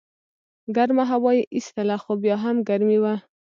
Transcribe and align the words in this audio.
ګرمه 0.75 1.03
هوا 1.11 1.31
یې 1.37 1.43
ایستله 1.55 1.95
خو 2.03 2.11
بیا 2.23 2.35
هم 2.43 2.55
ګرمي 2.69 2.97
وه. 3.03 3.15